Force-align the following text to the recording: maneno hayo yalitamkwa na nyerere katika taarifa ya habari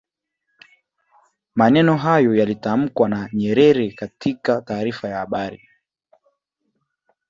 maneno 1.55 1.97
hayo 1.97 2.35
yalitamkwa 2.35 3.09
na 3.09 3.29
nyerere 3.33 3.91
katika 3.91 4.61
taarifa 4.61 5.09
ya 5.09 5.17
habari 5.17 5.69